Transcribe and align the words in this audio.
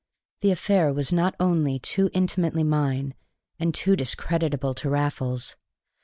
The 0.39 0.49
affair 0.49 0.91
was 0.91 1.13
not 1.13 1.35
only 1.39 1.77
too 1.77 2.09
intimately 2.11 2.63
mine, 2.63 3.13
and 3.59 3.71
too 3.71 3.95
discreditable 3.95 4.73
to 4.73 4.89
Raffles. 4.89 5.57